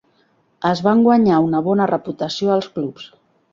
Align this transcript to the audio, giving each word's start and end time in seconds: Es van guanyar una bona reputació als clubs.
Es 0.69 0.81
van 0.87 1.03
guanyar 1.09 1.43
una 1.49 1.63
bona 1.69 1.89
reputació 1.93 2.57
als 2.57 2.73
clubs. 2.79 3.09